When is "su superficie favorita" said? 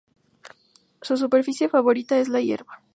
1.03-2.17